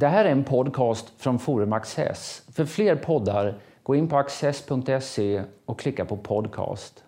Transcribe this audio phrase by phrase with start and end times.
[0.00, 2.42] Det här är en podcast från Forum Access.
[2.52, 7.04] För fler poddar, gå in på access.se och klicka på podcast.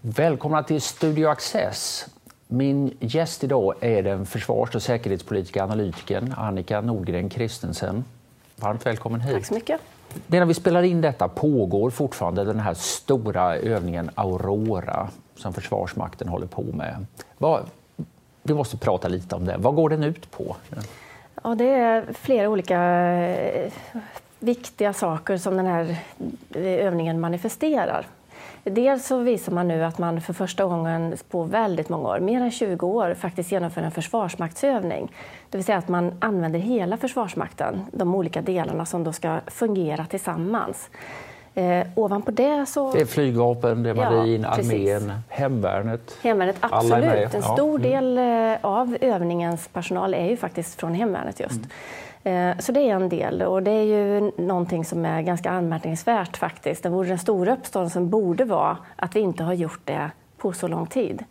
[0.00, 2.06] Välkomna till Studio Access.
[2.46, 8.04] Min gäst idag är den försvars och säkerhetspolitiska analytikern Annika Nordgren Christensen.
[8.56, 9.34] Varmt välkommen hit.
[9.34, 9.80] Tack så mycket.
[10.26, 16.28] Det när vi spelar in detta pågår fortfarande den här stora övningen Aurora som Försvarsmakten
[16.28, 17.06] håller på med.
[17.38, 17.70] Vad,
[18.42, 19.56] vi måste prata lite om det.
[19.58, 20.56] Vad går den ut på?
[21.42, 23.72] Ja, det är flera olika eh,
[24.38, 25.96] viktiga saker som den här
[26.54, 28.06] eh, övningen manifesterar.
[28.64, 32.40] Dels så visar man nu att man för första gången på väldigt många år, mer
[32.40, 35.12] än 20 år, faktiskt genomför en försvarsmaktsövning.
[35.50, 40.06] Det vill säga att man använder hela Försvarsmakten, de olika delarna som då ska fungera
[40.06, 40.90] tillsammans.
[41.54, 42.92] Eh, ovanpå det så...
[42.92, 46.18] Det är flygvapen, det är marin, ja, armén, hemvärnet.
[46.22, 47.34] Hemvärnet, absolut.
[47.34, 47.88] En stor ja.
[47.88, 48.14] Mm.
[48.14, 48.18] del
[48.52, 51.56] eh, av övningens personal är ju faktiskt från hemvärnet just.
[51.56, 51.68] Mm.
[52.28, 56.36] Eh, så det är en del och det är ju någonting som är ganska anmärkningsvärt
[56.36, 56.82] faktiskt.
[56.82, 60.68] Det vore den stora uppståndelsen borde vara att vi inte har gjort det på så
[60.68, 61.24] lång tid.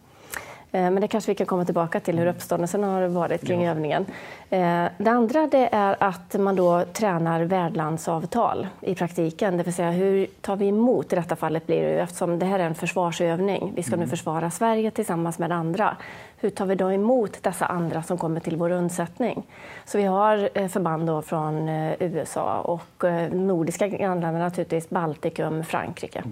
[0.77, 3.71] Eh, men det kanske vi kan komma tillbaka till hur uppståndelsen har varit kring ja.
[3.71, 4.05] övningen.
[4.49, 9.57] Eh, det andra det är att man då tränar värdlandsavtal i praktiken.
[9.57, 12.45] Det vill säga hur tar vi emot, i detta fallet blir det ju, eftersom det
[12.45, 13.73] här är en försvarsövning.
[13.75, 14.09] Vi ska nu mm.
[14.09, 15.97] försvara Sverige tillsammans med andra.
[16.37, 19.43] Hur tar vi då emot dessa andra som kommer till vår undsättning?
[19.85, 21.69] Så vi har eh, förband då från
[21.99, 26.23] USA och nordiska grannländer naturligtvis, Baltikum, Frankrike.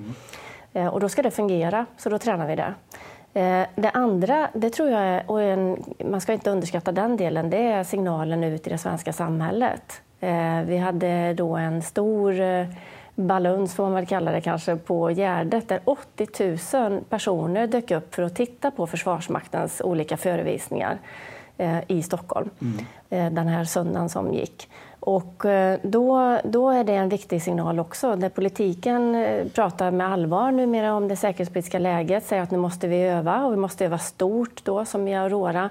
[0.73, 0.89] Mm.
[0.89, 2.73] Och då ska det fungera, så då tränar vi det.
[3.35, 7.49] Eh, det andra, det tror jag är, och en, man ska inte underskatta den delen,
[7.49, 10.01] det är signalen ut i det svenska samhället.
[10.19, 12.65] Eh, vi hade då en stor eh,
[13.15, 18.15] baluns, får man väl kalla det kanske, på Gärdet där 80 000 personer dök upp
[18.15, 20.97] för att titta på Försvarsmaktens olika förevisningar
[21.87, 23.35] i Stockholm mm.
[23.35, 24.69] den här söndagen som gick.
[25.05, 30.11] Och eh, då, då är det en viktig signal också, där politiken eh, pratar med
[30.11, 33.85] allvar numera om det säkerhetspolitiska läget, säger att nu måste vi öva och vi måste
[33.85, 35.69] öva stort då som i Aurora.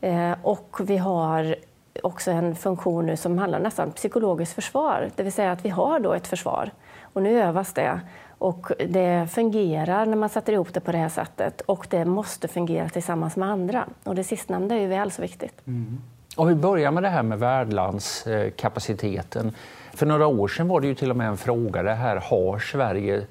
[0.00, 1.56] Eh, och vi har
[2.02, 5.68] också en funktion nu som handlar nästan om psykologiskt försvar, det vill säga att vi
[5.68, 6.70] har då ett försvar
[7.02, 8.00] och nu övas det.
[8.38, 12.48] Och det fungerar när man sätter ihop det på det här sättet och det måste
[12.48, 13.84] fungera tillsammans med andra.
[14.04, 15.66] Och det sistnämnda är ju väl så viktigt.
[15.66, 16.00] Mm.
[16.40, 19.52] Om vi börjar med det här med värdlandskapaciteten.
[19.94, 22.58] För några år sedan var det ju till och med en fråga det här, har
[22.58, 23.26] Sverige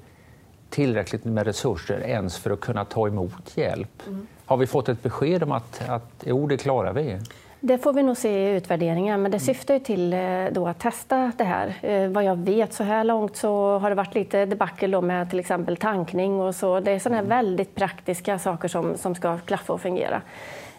[0.68, 4.02] tillräckligt med resurser ens för att kunna ta emot hjälp?
[4.06, 4.26] Mm.
[4.44, 7.18] Har vi fått ett besked om att, att jo, det klarar vi?
[7.60, 10.78] Det får vi nog se i utvärderingen, men det syftar ju till eh, då att
[10.78, 11.74] testa det här.
[11.82, 15.40] Eh, vad jag vet så här långt så har det varit lite debacle med till
[15.40, 16.80] exempel tankning och så.
[16.80, 17.36] Det är sådana här mm.
[17.36, 20.22] väldigt praktiska saker som, som ska klaffa och fungera.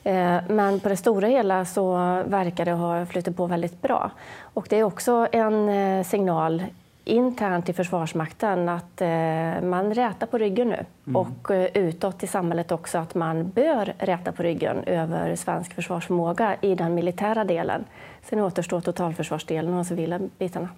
[0.03, 1.94] Eh, men på det stora hela så
[2.25, 4.12] verkar det ha flutit på väldigt bra.
[4.53, 6.63] Och det är också en eh, signal
[7.03, 11.16] internt i Försvarsmakten att eh, man rätar på ryggen nu mm.
[11.16, 16.75] och utåt i samhället också att man bör räta på ryggen över svensk försvarsförmåga i
[16.75, 17.85] den militära delen.
[18.23, 20.69] Sen återstår totalförsvarsdelen och de civila bitarna.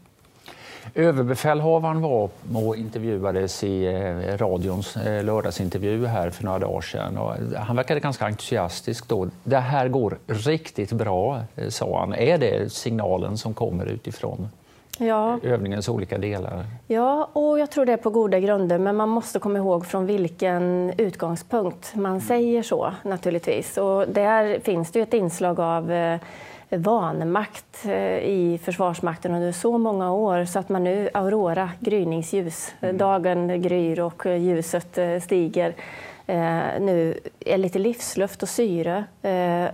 [0.96, 7.18] Överbefälhavaren var och intervjuades i eh, radions eh, lördagsintervju här för några dagar sedan.
[7.18, 9.28] Och han verkade ganska entusiastisk då.
[9.44, 12.14] Det här går riktigt bra, eh, sa han.
[12.14, 14.50] Är det signalen som kommer utifrån
[14.98, 15.40] ja.
[15.44, 16.66] övningens olika delar?
[16.88, 20.06] Ja, och jag tror det är på goda grunder, men man måste komma ihåg från
[20.06, 23.78] vilken utgångspunkt man säger så naturligtvis.
[23.78, 25.92] Och där finns det ju ett inslag av
[26.78, 32.98] vanmakt eh, i Försvarsmakten under så många år så att man nu, Aurora, gryningsljus, mm.
[32.98, 35.76] dagen gryr och ljuset eh, stiger,
[36.28, 39.06] eh, nu är lite livsluft och syre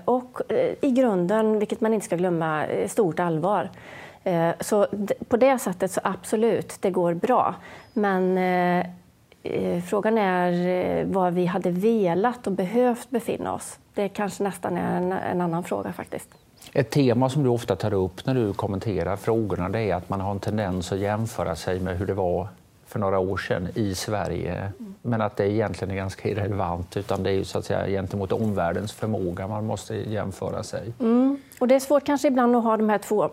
[0.06, 0.42] och
[0.82, 3.70] i grunden, vilket man inte ska glömma, stort allvar.
[4.60, 4.88] Så
[5.28, 7.56] på det sättet så absolut, det går bra.
[7.94, 8.38] Men
[9.90, 13.80] frågan är var vi hade velat och behövt befinna oss.
[13.94, 16.30] Det kanske nästan är en, en annan fråga faktiskt.
[16.74, 20.22] Ett tema som du ofta tar upp när du kommenterar frågorna det är att man
[20.22, 22.48] har en tendens att jämföra sig med hur det var
[22.86, 24.72] för några år sedan i Sverige.
[25.02, 28.32] Men att det egentligen är ganska irrelevant utan det är ju så att säga gentemot
[28.32, 30.94] omvärldens förmåga man måste jämföra sig.
[31.00, 31.38] Mm.
[31.60, 33.30] Och det är svårt kanske ibland att ha de här två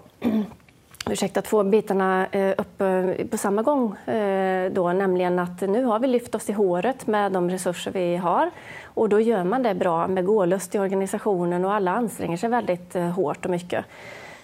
[1.10, 3.96] ursäkta, två bitarna eh, upp eh, på samma gång.
[3.96, 8.16] Eh, då, nämligen att nu har vi lyft oss i håret med de resurser vi
[8.16, 8.50] har
[8.84, 12.94] och då gör man det bra med gålust i organisationen och alla anstränger sig väldigt
[12.94, 13.84] hårt och mycket.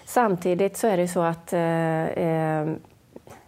[0.05, 1.47] Samtidigt så är det så att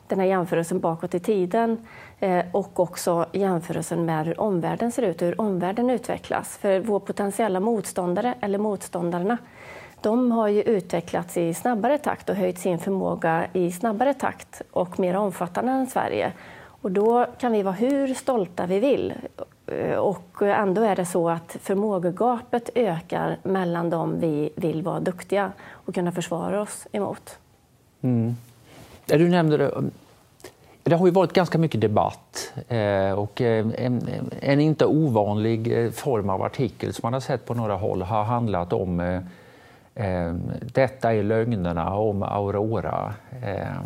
[0.08, 1.78] den här jämförelsen bakåt i tiden
[2.20, 6.58] Eh, och också jämförelsen med hur omvärlden ser ut och hur omvärlden utvecklas.
[6.58, 9.38] För vår potentiella motståndare, eller motståndarna,
[10.06, 15.00] de har ju utvecklats i snabbare takt och höjt sin förmåga i snabbare takt och
[15.00, 16.32] mer omfattande än Sverige.
[16.82, 19.14] Och då kan vi vara hur stolta vi vill.
[19.98, 25.96] Och ändå är det så att förmågegapet ökar mellan dem vi vill vara duktiga och
[25.96, 27.38] kunna försvara oss emot.
[28.02, 28.36] Mm.
[29.06, 29.82] Du nämnde det, eh,
[30.84, 34.10] det har ju varit ganska mycket debatt eh, och eh, en,
[34.42, 38.74] en, inte ovanlig form av artikel som man har sett på några håll har handlat
[38.74, 39.22] om
[39.96, 43.14] Ehm, detta är lögnerna om Aurora.
[43.44, 43.84] Ehm,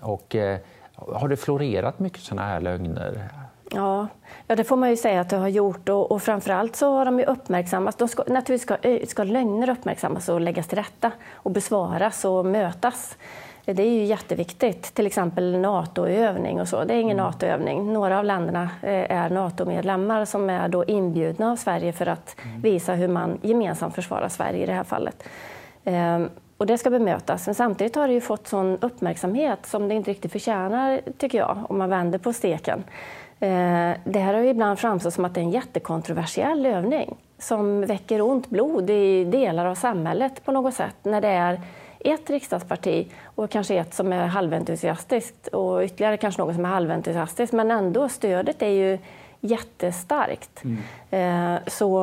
[0.00, 0.58] och eh,
[0.94, 3.28] har det florerat mycket sådana här lögner?
[3.70, 4.06] Ja,
[4.46, 5.88] ja, det får man ju säga att det har gjort.
[5.88, 7.96] Och, och framförallt så har de ju uppmärksammats.
[7.96, 12.46] De ska, naturligtvis ska, eh, ska lögner uppmärksammas och läggas till rätta och besvaras och
[12.46, 13.16] mötas.
[13.64, 14.94] Det är ju jätteviktigt.
[14.94, 16.84] Till exempel NATO-övning och så.
[16.84, 17.26] Det är ingen mm.
[17.26, 17.92] NATO-övning.
[17.92, 22.60] Några av länderna eh, är NATO-medlemmar som är då inbjudna av Sverige för att mm.
[22.60, 25.22] visa hur man gemensamt försvarar Sverige i det här fallet.
[25.84, 27.46] Ehm, och det ska bemötas.
[27.46, 31.58] Men samtidigt har det ju fått sån uppmärksamhet som det inte riktigt förtjänar, tycker jag,
[31.68, 32.84] om man vänder på steken.
[33.40, 37.86] Eh, det här har ju ibland framstått som att det är en jättekontroversiell övning som
[37.86, 41.60] väcker ont blod i delar av samhället på något sätt när det är
[42.04, 47.52] ett riksdagsparti och kanske ett som är halventusiastiskt och ytterligare kanske något som är halventusiastiskt
[47.52, 48.98] men ändå stödet är ju
[49.40, 50.62] jättestarkt.
[50.64, 51.54] Mm.
[51.54, 52.00] Eh, så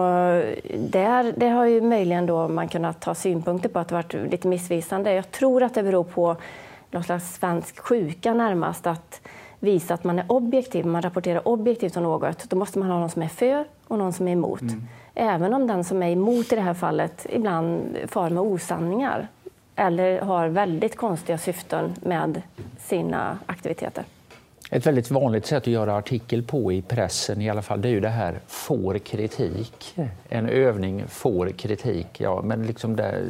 [0.78, 4.48] där, det har ju möjligen då man kunnat ta synpunkter på att det varit lite
[4.48, 5.13] missvisande.
[5.13, 6.36] Jag tror att det beror på
[6.92, 9.22] någon slags svensk sjuka närmast att
[9.60, 13.10] visa att man är objektiv, man rapporterar objektivt om något, då måste man ha någon
[13.10, 14.62] som är för och någon som är emot.
[14.62, 14.88] Mm.
[15.16, 19.28] Även om den som är emot i det här fallet ibland far med osanningar
[19.80, 22.42] eller har väldigt konstiga syften med
[22.78, 24.04] sina aktiviteter.
[24.72, 27.92] Ett väldigt vanligt sätt att göra artikel på i pressen i alla fall, det är
[27.92, 29.96] ju det här får kritik.
[30.30, 32.08] En övning får kritik.
[32.18, 33.24] Ja, men liksom det,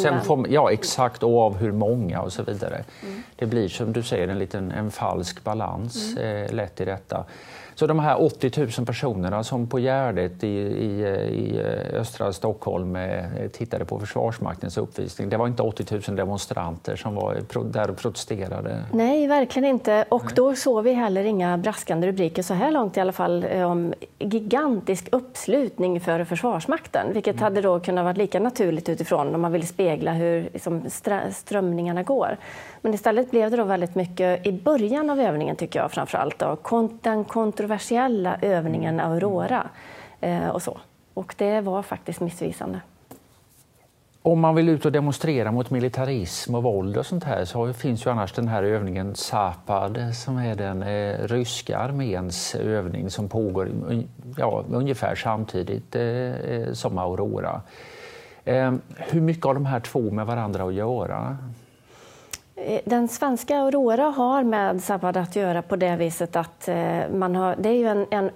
[0.00, 2.84] sen får, ja, exakt, och av hur många och så vidare.
[3.02, 3.22] Mm.
[3.36, 6.44] Det blir som du säger en liten en falsk balans mm.
[6.44, 7.24] eh, lätt i detta.
[7.74, 11.00] Så de här 80 000 personerna som på Gärdet i, i,
[11.30, 11.60] i
[11.92, 17.36] östra Stockholm eh, tittade på Försvarsmaktens uppvisning, det var inte 80 000 demonstranter som var
[17.72, 18.84] där och protesterade?
[18.92, 20.04] Nej, verkligen inte.
[20.08, 23.70] Och då såg vi heller inga braskande rubriker så här långt i alla fall eh,
[23.70, 27.42] om gigantisk uppslutning för Försvarsmakten, vilket mm.
[27.42, 30.82] hade då kunnat vara lika naturligt utifrån om man ville spegla hur liksom,
[31.30, 32.36] strömningarna går.
[32.84, 36.38] Men istället blev det då väldigt mycket i början av övningen, tycker jag framför allt,
[36.38, 36.58] då,
[37.02, 39.12] den kontroversiella övningen mm.
[39.12, 39.68] Aurora
[40.20, 40.78] eh, och så.
[41.14, 42.80] Och det var faktiskt missvisande.
[44.22, 48.06] Om man vill ut och demonstrera mot militarism och våld och sånt här så finns
[48.06, 53.68] ju annars den här övningen Zapad som är den eh, ryska arméns övning som pågår
[54.36, 57.60] ja, ungefär samtidigt eh, eh som Aurora.
[58.44, 61.36] Eh, hur mycket har de här två med varandra att göra?
[62.56, 67.36] Eh, den svenska Aurora har med Zapad att göra på det viset att eh, man
[67.36, 68.30] har, det är ju en, en,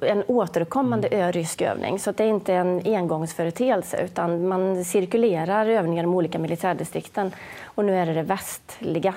[0.00, 1.32] en återkommande mm.
[1.32, 7.32] rysk övning så det är inte en engångsföreteelse utan man cirkulerar övningar de olika militärdistrikten
[7.64, 9.14] och nu är det det västliga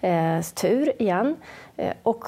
[0.00, 1.36] eh, tur igen.
[1.76, 2.24] Eh, och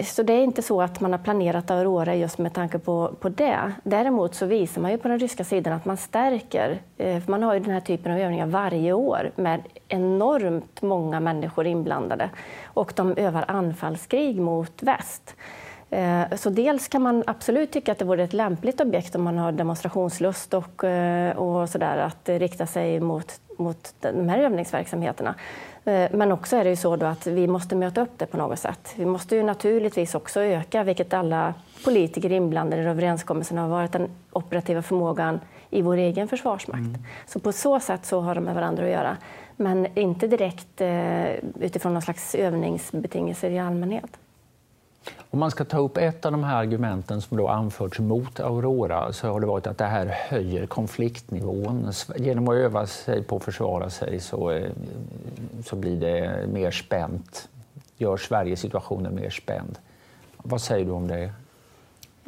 [0.00, 3.28] så det är inte så att man har planerat Aurora just med tanke på, på
[3.28, 3.72] det.
[3.84, 7.42] Däremot så visar man ju på den ryska sidan att man stärker, eh, för man
[7.42, 12.30] har ju den här typen av övningar varje år med enormt många människor inblandade
[12.64, 15.36] och de övar anfallskrig mot väst.
[15.90, 19.38] Eh, så dels kan man absolut tycka att det vore ett lämpligt objekt om man
[19.38, 25.34] har demonstrationslust och, eh, och sådär att rikta sig mot, mot de här övningsverksamheterna.
[25.84, 28.58] Eh, men också är det ju så att vi måste möta upp det på något
[28.58, 28.94] sätt.
[28.96, 34.10] Vi måste ju naturligtvis också öka, vilket alla politiker inblandade i överenskommelsen har varit, den
[34.32, 36.78] operativa förmågan i vår egen försvarsmakt.
[36.78, 37.04] Mm.
[37.26, 39.16] Så på så sätt så har de med varandra att göra.
[39.56, 44.18] Men inte direkt eh, utifrån någon slags övningsbetingelser i allmänhet.
[45.30, 49.12] Om man ska ta upp ett av de här argumenten som då anförts mot Aurora
[49.12, 51.92] så har det varit att det här höjer konfliktnivån.
[52.16, 54.70] Genom att öva sig på att försvara sig så, eh,
[55.64, 57.48] så blir det mer spänt.
[57.96, 59.78] Gör Sveriges situationen mer spänd.
[60.36, 61.32] Vad säger du om det?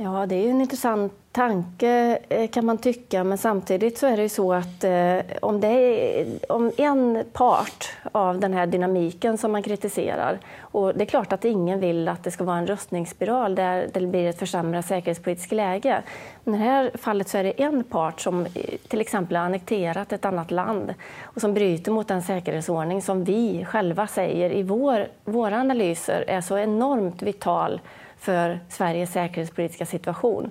[0.02, 4.22] Ja, det är en intressant tanke eh, kan man tycka, men samtidigt så är det
[4.22, 9.52] ju så att eh, om, det är, om en part av den här dynamiken som
[9.52, 13.54] man kritiserar, och det är klart att ingen vill att det ska vara en rustningsspiral
[13.54, 16.02] där det blir ett försämrat säkerhetspolitiskt läge.
[16.44, 18.50] Men i det här fallet så är det en part som eh,
[18.88, 23.64] till exempel har annekterat ett annat land och som bryter mot den säkerhetsordning som vi
[23.64, 27.80] själva säger i vår, våra analyser är så enormt vital
[28.22, 30.50] för Sveriges säkerhetspolitiska situation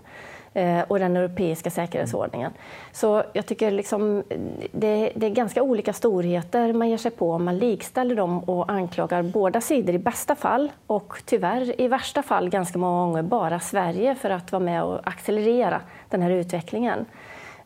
[0.53, 2.51] eh, och den europeiska säkerhetsordningen.
[2.91, 4.23] Så jag tycker liksom,
[4.71, 8.71] det, det, är ganska olika storheter man ger sig på om man likställer dem och
[8.71, 13.59] anklagar båda sidor i bästa fall och tyvärr i värsta fall ganska många gånger bara
[13.59, 17.05] Sverige för att vara med och accelerera den här utvecklingen.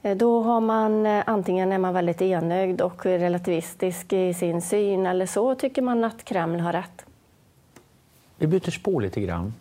[0.02, 5.06] Eh, då har man eh, antingen är man väldigt enögd och relativistisk i sin syn
[5.06, 7.06] eller så tycker man att Kreml har rätt.
[8.38, 9.54] Vi byter spår lite grann.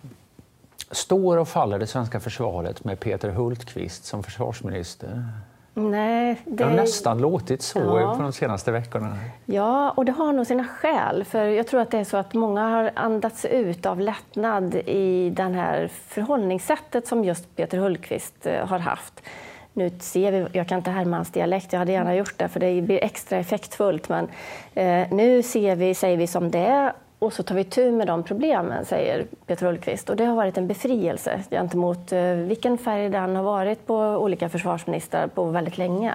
[0.91, 5.25] Står och faller det svenska försvaret med Peter Hultqvist som försvarsminister?
[5.75, 6.64] Nej, det...
[6.64, 8.17] har nästan låtit så ja.
[8.21, 9.19] de senaste veckorna.
[9.47, 11.25] Ja, och det har nog sina skäl.
[11.25, 15.31] För jag tror att det är så att många har andats ut av lättnad i
[15.31, 19.23] det här förhållningssättet som just Peter Hultqvist eh, har haft.
[19.73, 22.61] Nu ser vi, jag kan inte härma hans dialekt, jag hade gärna gjort det för
[22.61, 24.09] det blir extra effektfullt.
[24.09, 24.29] Men
[24.75, 26.93] eh, nu ser vi, säger vi som det är
[27.25, 30.11] och så tar vi tur med de problemen, säger Peter Hultqvist.
[30.11, 34.49] Och det har varit en befrielse gentemot eh, vilken färg den har varit på olika
[34.49, 36.14] försvarsministrar på väldigt länge.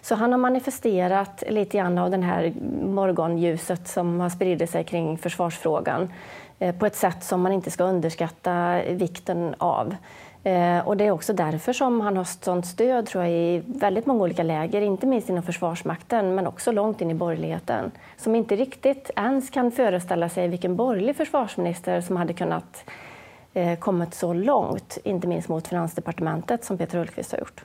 [0.00, 2.52] Så han har manifesterat lite grann av det här
[2.84, 6.12] morgonljuset som har spridit sig kring försvarsfrågan
[6.58, 9.96] eh, på ett sätt som man inte ska underskatta vikten av.
[10.44, 14.06] Eh, och det är också därför som han har sånt stöd tror jag, i väldigt
[14.06, 18.56] många olika läger, inte minst inom Försvarsmakten, men också långt in i borgerligheten, som inte
[18.56, 22.84] riktigt ens kan föreställa sig vilken borgerlig försvarsminister som hade kunnat
[23.54, 27.64] eh, kommit så långt, inte minst mot Finansdepartementet, som Peter Hultqvist har gjort.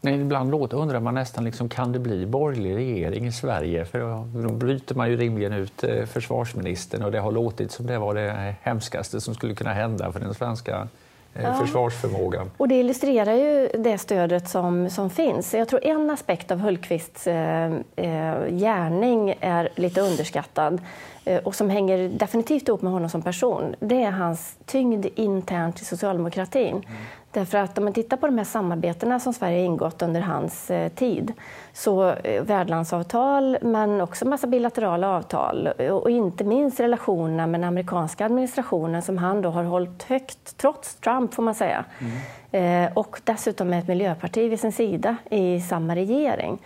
[0.00, 3.84] Nej, ibland låter, undrar man nästan, liksom, kan det bli borgerlig regering i Sverige?
[3.84, 3.98] För
[4.42, 8.14] då bryter man ju rimligen ut eh, försvarsministern och det har låtit som det var
[8.14, 10.88] det hemskaste som skulle kunna hända för den svenska
[11.32, 11.54] ja.
[11.54, 12.50] försvarsförmågan.
[12.56, 15.54] Och det illustrerar ju det stödet som, som finns.
[15.54, 20.80] Jag tror en aspekt av Hultqvists eh, eh, gärning är lite underskattad
[21.24, 23.74] eh, och som hänger definitivt ihop med honom som person.
[23.80, 26.76] Det är hans tyngd internt i socialdemokratin.
[26.76, 26.84] Mm.
[27.32, 30.88] Därför att om man tittar på de här samarbetena som Sverige ingått under hans eh,
[30.88, 31.32] tid,
[31.72, 38.24] så eh, värdlandsavtal men också massa bilaterala avtal och inte minst relationerna med den amerikanska
[38.24, 41.84] administrationen som han då har hållit högt, trots Trump får man säga.
[41.98, 42.86] Mm.
[42.86, 46.58] Eh, och dessutom med ett miljöparti vid sin sida i samma regering.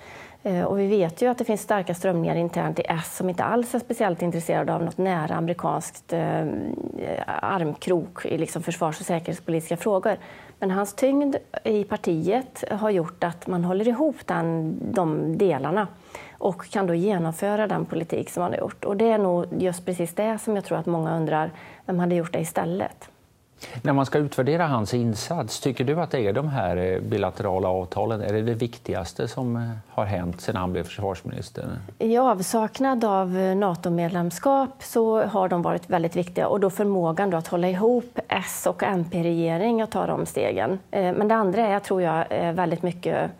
[0.43, 3.45] Eh, och vi vet ju att det finns starka strömningar internt i S som inte
[3.45, 6.47] alls är speciellt intresserade av något nära amerikanskt eh,
[7.27, 10.17] armkrok i liksom försvars och säkerhetspolitiska frågor.
[10.63, 15.89] Men hans tyngd i partiet har gjort att man håller ihop den, de delarna
[16.39, 18.85] och kan då genomföra den politik som han har gjort.
[18.85, 21.51] Och det är nog just precis det som jag tror att många undrar,
[21.87, 23.12] vem hade gjort det istället?
[23.83, 27.69] När man ska utvärdera hans insats, tycker du att det är de här eh, bilaterala
[27.69, 31.65] avtalen, är det det viktigaste som eh, har hänt sedan han blev försvarsminister?
[31.99, 37.37] I avsaknad av eh, NATO-medlemskap så har de varit väldigt viktiga och då förmågan då
[37.37, 40.79] att hålla ihop S och MP-regering och ta de stegen.
[40.91, 43.31] Men det andra är, tror jag, väldigt mycket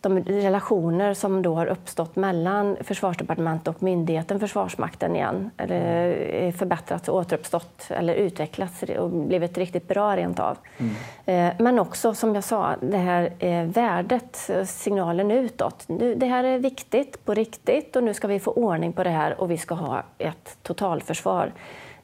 [0.00, 7.86] de relationer som då har uppstått mellan Försvarsdepartementet och myndigheten Försvarsmakten igen, eller förbättrats, återuppstått
[7.90, 10.56] eller utvecklats och blivit riktigt bra rent av.
[10.78, 10.94] Mm.
[11.24, 15.84] Eh, men också, som jag sa, det här eh, värdet, signalen utåt.
[16.16, 19.40] Det här är viktigt på riktigt och nu ska vi få ordning på det här
[19.40, 21.52] och vi ska ha ett totalförsvar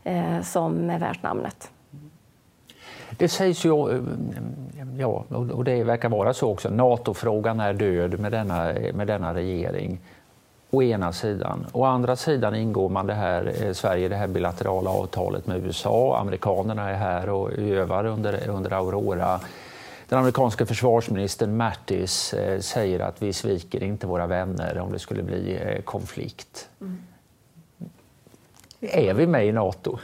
[0.05, 1.71] eh, som är värt namnet.
[3.17, 3.69] Det sägs ju,
[4.99, 10.01] ja, och det verkar vara så också, NATO-frågan är död med denna, med denna regering.
[10.71, 11.67] Å ena sidan.
[11.73, 16.19] Å andra sidan ingår man det här, eh, Sverige det här bilaterala avtalet med USA.
[16.21, 19.41] Amerikanerna är här och övar under, under Aurora.
[20.09, 25.23] Den amerikanska försvarsministern Mattis eh, säger att vi sviker inte våra vänner om det skulle
[25.23, 26.69] bli eh, konflikt.
[26.81, 26.99] Mm.
[28.81, 29.99] Är vi med i Nato?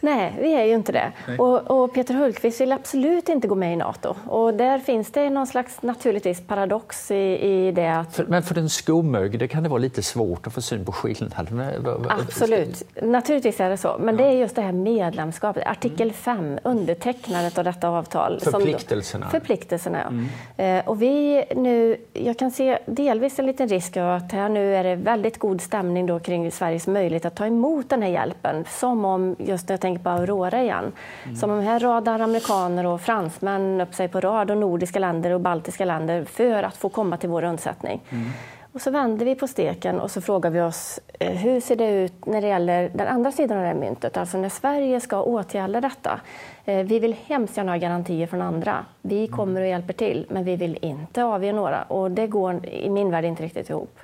[0.00, 1.12] Nej, vi är ju inte det.
[1.38, 4.14] Och, och, Peter Hultqvist vill absolut inte gå med i Nato.
[4.26, 7.88] Och där finns det någon slags naturligtvis paradox i, i det.
[7.88, 8.16] Att...
[8.16, 12.08] För, men för den skomögde kan det vara lite svårt att få syn på skillnaden?
[12.08, 13.96] Absolut, naturligtvis är det så.
[14.00, 14.24] Men ja.
[14.24, 16.58] det är just det här medlemskapet, artikel 5, mm.
[16.62, 18.40] undertecknandet av detta avtal.
[18.40, 19.24] Förpliktelserna.
[19.24, 20.08] Som, förpliktelserna, ja.
[20.08, 20.78] Mm.
[20.78, 24.84] Eh, och vi nu, jag kan se delvis en liten risk att här nu är
[24.84, 28.64] det väldigt god stämning då kring Sveriges möjlighet att ta emot den här hjälpen.
[28.68, 30.92] Som om just det tänker på Aurora igen.
[31.24, 31.36] Mm.
[31.36, 35.40] Som de här radar amerikaner och fransmän upp sig på rad och nordiska länder och
[35.40, 38.00] baltiska länder för att få komma till vår undsättning.
[38.10, 38.30] Mm.
[38.72, 41.90] Och så vänder vi på steken och så frågar vi oss eh, hur ser det
[41.90, 45.22] ut när det gäller den andra sidan av det här myntet, alltså när Sverige ska
[45.22, 46.20] åtgärda detta.
[46.64, 48.84] Eh, vi vill hemskt gärna ha garantier från andra.
[49.02, 52.90] Vi kommer och hjälper till, men vi vill inte avge några och det går i
[52.90, 53.98] min värld inte riktigt ihop.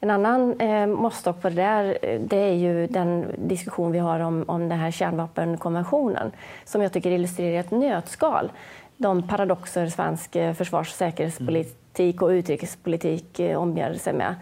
[0.00, 4.20] En annan eh, måttstock på det där eh, det är ju den diskussion vi har
[4.20, 6.32] om, om den här kärnvapenkonventionen
[6.64, 8.50] som jag tycker illustrerar ett nötskal
[8.96, 14.34] de paradoxer svensk eh, försvars och säkerhetspolitik och utrikespolitik eh, omger sig med.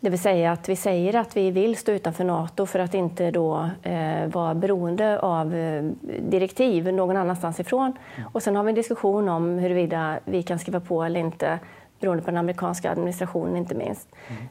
[0.00, 3.30] Det vill säga att vi säger att vi vill stå utanför Nato för att inte
[3.30, 5.84] då eh, vara beroende av eh,
[6.20, 7.92] direktiv någon annanstans ifrån.
[8.32, 11.58] Och sen har vi en diskussion om huruvida vi kan skriva på eller inte
[12.04, 14.08] beroende på den amerikanska administrationen inte minst.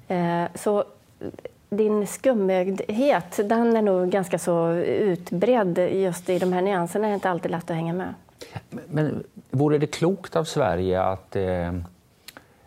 [0.08, 0.44] Mm.
[0.44, 0.84] Eh, så
[1.70, 7.08] din skumögdhet, den är nog ganska så utbredd just i de här nyanserna.
[7.08, 8.14] Det är inte alltid lätt att hänga med.
[8.90, 11.74] Men vore det klokt av Sverige att eh,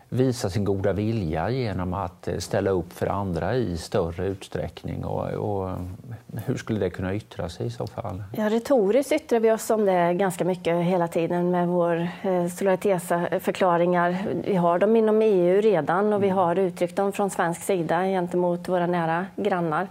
[0.09, 5.05] visa sin goda vilja genom att eh, ställa upp för andra i större utsträckning?
[5.05, 5.77] Och, och,
[6.45, 8.23] hur skulle det kunna yttra sig i så fall?
[8.37, 14.17] Ja, retoriskt yttrar vi oss om det ganska mycket hela tiden med vår eh, solidaritetsförklaringar.
[14.43, 18.67] Vi har dem inom EU redan och vi har uttryckt dem från svensk sida gentemot
[18.67, 19.87] våra nära grannar.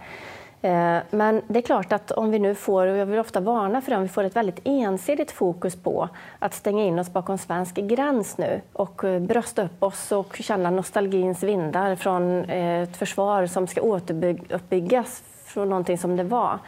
[0.67, 3.81] Eh, men det är klart att om vi nu får, och jag vill ofta varna
[3.81, 6.09] för det, om vi får ett väldigt ensidigt fokus på
[6.39, 10.69] att stänga in oss bakom svensk gräns nu och eh, brösta upp oss och känna
[10.69, 16.59] nostalgins vindar från eh, ett försvar som ska återuppbyggas från någonting som det var,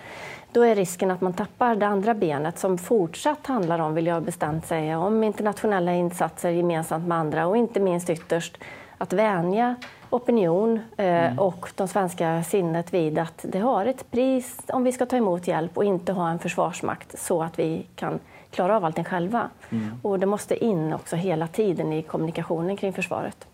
[0.52, 4.24] då är risken att man tappar det andra benet som fortsatt handlar om, vill jag
[4.24, 8.58] bestämt säga, om internationella insatser gemensamt med andra och inte minst ytterst
[8.98, 9.76] att vänja
[10.10, 11.40] opinion eh, mm.
[11.40, 15.48] och de svenska sinnet vid att det har ett pris om vi ska ta emot
[15.48, 18.20] hjälp och inte ha en försvarsmakt så att vi kan
[18.52, 19.50] klara av allting själva.
[19.70, 20.00] Mm.
[20.02, 23.48] Och det måste in också hela tiden i kommunikationen kring försvaret.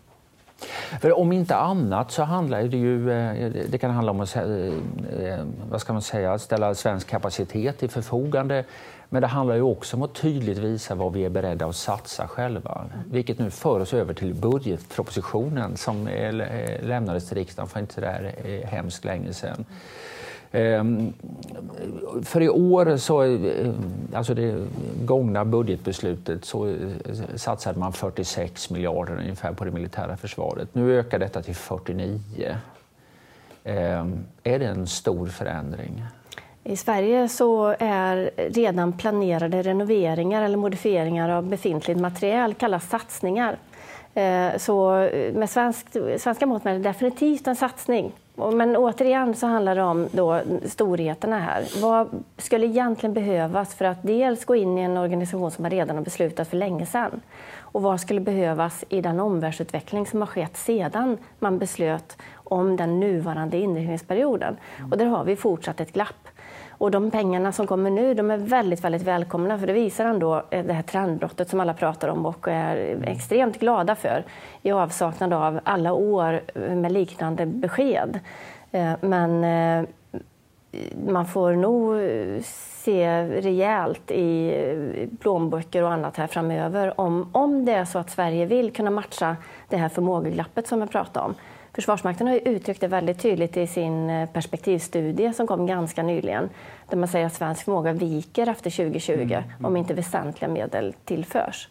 [1.00, 4.44] För om inte annat så handlar det ju, eh, det kan handla om att eh,
[5.70, 8.64] vad ska man säga, ställa svensk kapacitet till förfogande.
[9.08, 12.28] Men det handlar ju också om att tydligt visa vad vi är beredda att satsa
[12.28, 12.84] själva.
[13.10, 16.08] Vilket nu för oss över till budgetpropositionen som
[16.82, 19.64] lämnades till riksdagen för inte så där eh, hemskt länge sedan.
[20.52, 21.12] Ehm,
[22.22, 23.70] för i år, så, eh,
[24.14, 24.66] alltså det
[25.04, 26.74] gångna budgetbeslutet, så eh,
[27.34, 30.74] satsade man 46 miljarder ungefär på det militära försvaret.
[30.74, 32.56] Nu ökar detta till 49.
[33.64, 36.04] Ehm, är det en stor förändring?
[36.68, 43.56] I Sverige så är redan planerade renoveringar eller modifieringar av befintlig material kallas satsningar.
[44.14, 45.86] Eh, så med svensk,
[46.18, 48.12] svenska mått är det definitivt en satsning.
[48.52, 51.64] Men återigen så handlar det om då storheterna här.
[51.82, 55.96] Vad skulle egentligen behövas för att dels gå in i en organisation som man redan
[55.96, 57.20] har beslutat för länge sedan?
[57.58, 63.00] Och vad skulle behövas i den omvärldsutveckling som har skett sedan man beslöt om den
[63.00, 64.56] nuvarande inriktningsperioden?
[64.90, 66.28] Och där har vi fortsatt ett glapp.
[66.78, 70.42] Och de pengarna som kommer nu de är väldigt, väldigt välkomna för det visar ändå
[70.50, 74.24] eh, det här trendbrottet som alla pratar om och är extremt glada för
[74.62, 76.40] i avsaknad av alla år
[76.74, 78.20] med liknande besked.
[78.70, 79.88] Eh, men eh,
[81.06, 82.00] man får nog
[82.44, 88.46] se rejält i plånböcker och annat här framöver om, om det är så att Sverige
[88.46, 89.36] vill kunna matcha
[89.68, 91.34] det här förmågeglappet som jag pratade om.
[91.76, 96.48] Försvarsmakten har ju uttryckt det väldigt tydligt i sin eh, perspektivstudie som kom ganska nyligen,
[96.88, 99.44] där man säger att svensk förmåga viker efter 2020 mm, mm.
[99.64, 101.68] om inte väsentliga medel tillförs.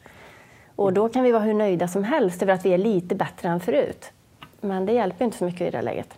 [0.76, 3.50] Och då kan vi vara hur nöjda som helst över att vi är lite bättre
[3.50, 4.12] än förut.
[4.62, 6.10] Men det hjälper inte så mycket i det läget.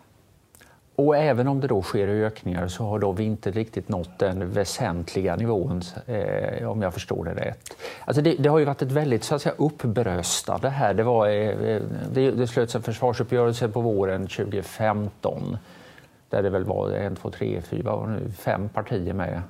[1.00, 4.52] Och även om det då sker ökningar så har då vi inte riktigt nått den
[4.52, 7.78] väsentliga nivån, eh, om jag förstår det rätt.
[8.06, 10.94] Alltså det, det, har ju varit ett väldigt så att säga, uppbröstade här.
[10.94, 11.82] Det, var, eh, eh,
[12.12, 15.58] det, det slöts en försvarsuppgörelse på våren 2015
[16.30, 19.42] där det väl var en, två, tre, fyra, fem partier med.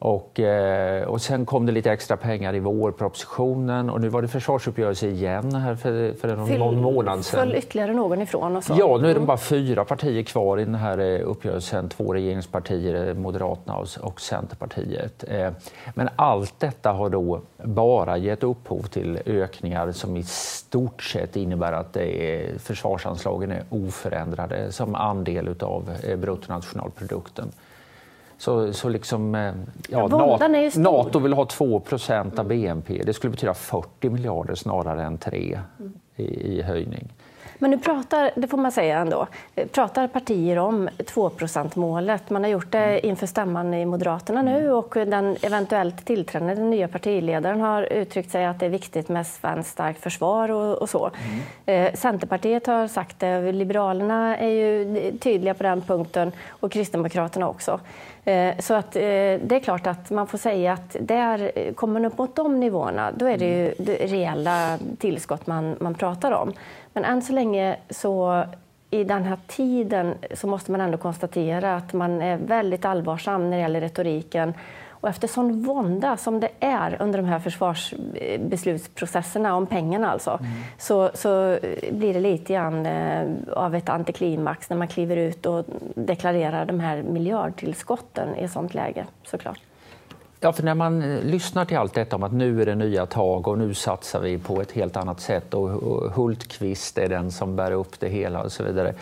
[0.00, 4.28] Och, eh, och sen kom det lite extra pengar i vårpropositionen och nu var det
[4.28, 7.40] försvarsuppgörelse igen här för, för någon, Fyll, någon månad sedan.
[7.40, 8.56] Föll ytterligare någon ifrån?
[8.56, 8.74] Och så.
[8.78, 9.26] Ja, nu är det mm.
[9.26, 11.88] bara fyra partier kvar i den här eh, uppgörelsen.
[11.88, 15.24] Två regeringspartier, eh, Moderaterna och, och Centerpartiet.
[15.94, 21.72] Men allt detta har då bara gett upphov till ökningar som i stort sett innebär
[21.72, 27.52] att är, försvarsanslagen är oförändrade som andel av bruttonationalprodukten.
[28.38, 29.52] Så, så liksom, eh,
[29.88, 33.02] ja, NATO, NATO vill ha 2% av BNP.
[33.06, 35.60] Det skulle betyda 40 miljarder snarare än 3
[36.16, 37.08] i, i höjning.
[37.58, 39.26] Men nu pratar, det får man säga ändå,
[39.72, 42.30] pratar partier om 2% målet.
[42.30, 46.88] Man har gjort det inför stämman i Moderaterna nu och den eventuellt tillträdande den nya
[46.88, 51.10] partiledaren har uttryckt sig att det är viktigt med svenskt starkt försvar och, och så.
[51.66, 51.86] Mm.
[51.86, 57.80] Eh, Centerpartiet har sagt det, Liberalerna är ju tydliga på den punkten och Kristdemokraterna också.
[58.24, 62.04] Eh, så att, eh, det är klart att man får säga att där kommer man
[62.04, 63.70] upp mot de nivåerna, då är det ju
[64.06, 66.52] reella tillskott man, man pratar om.
[66.98, 68.44] Men än så länge så
[68.90, 73.56] i den här tiden så måste man ändå konstatera att man är väldigt allvarsam när
[73.56, 74.54] det gäller retoriken.
[74.90, 80.52] Och efter sån vånda som det är under de här försvarsbeslutsprocesserna om pengarna alltså, mm.
[80.78, 81.58] så, så
[81.90, 86.80] blir det lite grann eh, av ett antiklimax när man kliver ut och deklarerar de
[86.80, 89.60] här miljardtillskotten i ett sånt läge såklart.
[90.40, 93.06] Ja, för när man eh, lyssnar till allt detta om att nu är det nya
[93.06, 95.68] tag och nu satsar vi på ett helt annat sätt och
[96.12, 98.94] Hultqvist är den som bär upp det hela och så vidare.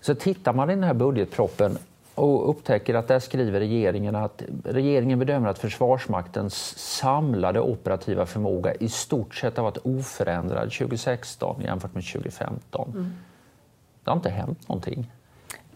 [0.00, 1.78] Så tittar man i den här budgetproppen
[2.14, 8.88] och upptäcker att där skriver regeringen att regeringen bedömer att Försvarsmaktens samlade operativa förmåga i
[8.88, 12.90] stort sett har varit oförändrad 2016 jämfört med 2015.
[12.94, 13.12] Mm.
[14.04, 15.10] Det har inte hänt någonting.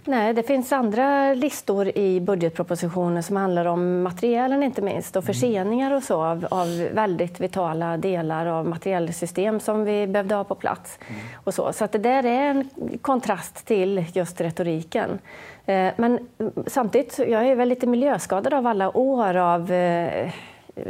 [0.04, 5.34] Nej, det finns andra listor i budgetpropositionen som handlar om materielen inte minst och mm.
[5.34, 10.54] förseningar och så av, av väldigt vitala delar av materiellsystem som vi behövde ha på
[10.54, 10.98] plats.
[11.08, 11.20] Mm.
[11.44, 15.18] Och så så att det där är en kontrast till just retoriken.
[15.66, 16.28] Eh, men
[16.66, 20.32] samtidigt, jag är väl lite miljöskadad av alla år av eh,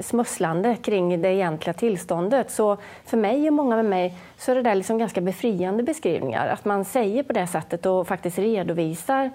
[0.00, 2.50] smusslande kring det egentliga tillståndet.
[2.50, 6.48] Så för mig och många med mig så är det där liksom ganska befriande beskrivningar.
[6.48, 9.30] Att man säger på det sättet och faktiskt redovisar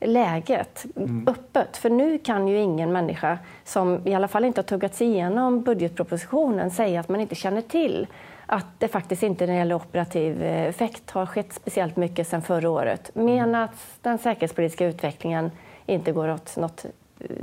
[0.00, 1.28] läget mm.
[1.28, 1.76] öppet.
[1.76, 5.62] För nu kan ju ingen människa som i alla fall inte har tuggat sig igenom
[5.62, 8.06] budgetpropositionen säga att man inte känner till
[8.46, 12.42] att det faktiskt inte när det gäller operativ eh, effekt har skett speciellt mycket sedan
[12.42, 13.10] förra året.
[13.14, 13.54] Men mm.
[13.54, 15.50] att den säkerhetspolitiska utvecklingen
[15.86, 16.90] inte går åt något eh,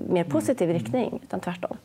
[0.10, 0.82] mer positiv mm.
[0.82, 1.78] riktning, utan tvärtom.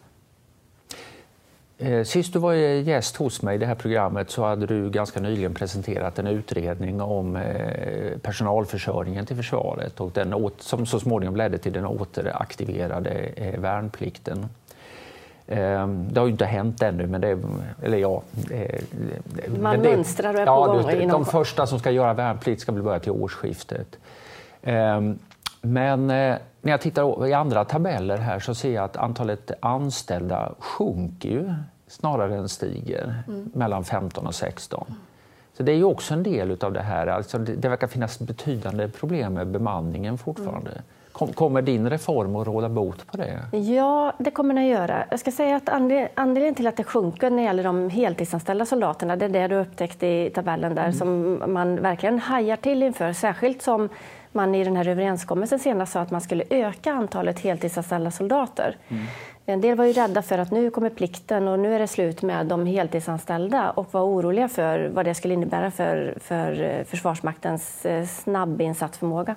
[1.82, 5.20] Eh, sist du var gäst hos mig i det här programmet så hade du ganska
[5.20, 11.58] nyligen presenterat en utredning om eh, personalförsörjningen till försvaret och den som så småningom ledde
[11.58, 14.48] till den återaktiverade eh, värnplikten.
[15.46, 17.38] Det har ju inte hänt ännu, men det,
[17.82, 18.22] eller ja...
[19.60, 20.90] Man det, mönstrar och är ja, på gång.
[20.90, 23.98] De, de första som ska göra värnplikt ska väl börja till årsskiftet.
[25.62, 31.28] Men när jag tittar i andra tabeller här så ser jag att antalet anställda sjunker
[31.28, 31.54] ju
[31.92, 33.50] snarare än stiger mm.
[33.54, 34.94] mellan 15 och 16.
[35.56, 37.06] Så det är ju också en del av det här.
[37.06, 40.70] Alltså det, det verkar finnas betydande problem med bemanningen fortfarande.
[40.70, 40.82] Mm.
[41.34, 43.56] Kommer din reform att råda bot på det?
[43.56, 45.04] Ja, det kommer den att göra.
[45.10, 49.16] Jag ska säga att anledningen till att det sjunker när det gäller de heltidsanställda soldaterna,
[49.16, 50.92] det är det du upptäckte i tabellen där, mm.
[50.92, 53.12] som man verkligen hajar till inför.
[53.12, 53.88] Särskilt som
[54.34, 58.76] man i den här överenskommelsen senast sa att man skulle öka antalet heltidsanställda soldater.
[58.88, 59.04] Mm.
[59.46, 62.22] En del var ju rädda för att nu kommer plikten och nu är det slut
[62.22, 67.86] med de heltidsanställda och var oroliga för vad det skulle innebära för, för eh, Försvarsmaktens
[67.86, 69.34] eh, snabbinsatsförmåga.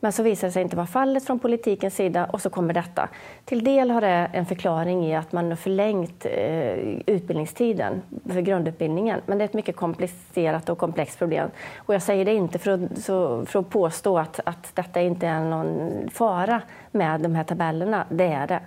[0.00, 3.08] Men så visade det sig inte vara fallet från politikens sida och så kommer detta.
[3.44, 9.20] Till del har det en förklaring i att man har förlängt eh, utbildningstiden för grundutbildningen.
[9.26, 11.50] Men det är ett mycket komplicerat och komplext problem.
[11.76, 15.26] Och jag säger det inte för att, så, för att påstå att, att detta inte
[15.26, 18.04] är någon fara med de här tabellerna.
[18.08, 18.60] Det är det.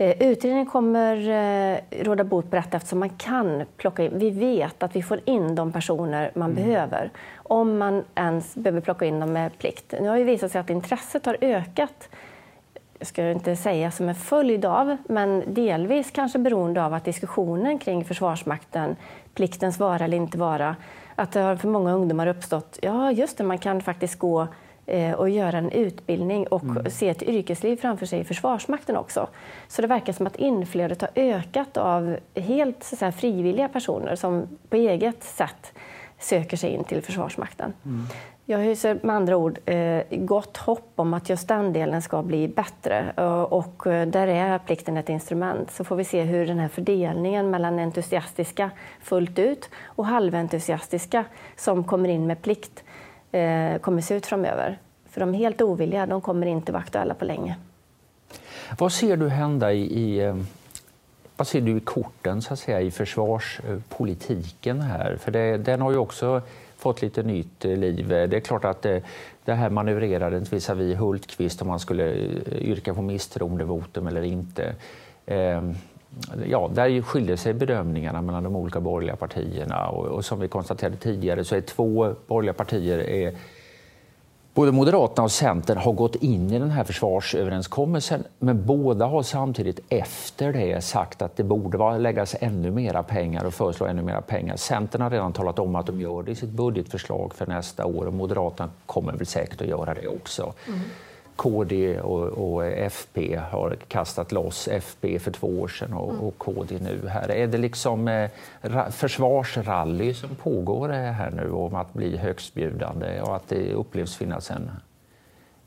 [0.00, 4.82] Eh, utredningen kommer eh, råda bot på detta eftersom man kan plocka in, vi vet
[4.82, 6.64] att vi får in de personer man mm.
[6.64, 7.10] behöver
[7.48, 9.94] om man ens behöver plocka in dem med plikt.
[10.00, 12.08] Nu har det visat sig att intresset har ökat
[12.98, 17.78] jag ska inte säga som en följd av, men delvis kanske beroende av att diskussionen
[17.78, 18.96] kring Försvarsmakten,
[19.34, 20.76] pliktens vara eller inte vara,
[21.14, 24.48] att det har för många ungdomar uppstått, ja just det, man kan faktiskt gå
[24.90, 26.90] Eh, och göra en utbildning och mm.
[26.90, 29.28] se ett yrkesliv framför sig i Försvarsmakten också.
[29.68, 34.58] Så det verkar som att inflödet har ökat av helt så säga, frivilliga personer som
[34.68, 35.72] på eget sätt
[36.18, 37.72] söker sig in till Försvarsmakten.
[37.84, 38.06] Mm.
[38.44, 42.48] Jag hyser med andra ord eh, gott hopp om att just den delen ska bli
[42.48, 45.70] bättre eh, och där är plikten ett instrument.
[45.70, 48.70] Så får vi se hur den här fördelningen mellan entusiastiska
[49.02, 51.24] fullt ut och halventusiastiska
[51.56, 52.84] som kommer in med plikt
[53.32, 54.78] eh, kommer se ut framöver.
[55.10, 57.56] För de helt ovilliga de kommer inte vara aktuella på länge.
[58.78, 60.36] Vad ser du hända i, i eh,
[61.38, 65.16] vad ser du i korten så att säga, i försvarspolitiken här?
[65.16, 66.42] För det, den har ju också
[66.76, 68.08] fått lite nytt eh, liv.
[68.08, 69.02] Det är klart att det,
[69.44, 74.74] det här manövrerandet visavi Hultqvist om man skulle eh, yrka på misstroendevotum eller inte.
[75.26, 75.74] Ehm,
[76.46, 80.96] ja, där skiljer sig bedömningarna mellan de olika borgerliga partierna och, och som vi konstaterade
[80.96, 83.34] tidigare så är två borgerliga partier är
[84.58, 89.80] Både Moderaterna och Centern har gått in i den här försvarsöverenskommelsen men båda har samtidigt
[89.88, 94.56] efter det sagt att det borde läggas ännu mera pengar och föreslå ännu mera pengar.
[94.56, 98.06] Centern har redan talat om att de gör det i sitt budgetförslag för nästa år
[98.06, 100.52] och Moderaterna kommer väl säkert att göra det också.
[100.66, 100.80] Mm.
[101.38, 106.78] KD och, och, FP har kastat loss FP för två år sedan och, och KD
[106.80, 107.08] nu.
[107.08, 107.30] här.
[107.30, 108.30] Är det liksom eh,
[108.90, 114.70] försvarsrally som pågår här nu om att bli högstbjudande och att det upplevs finnas en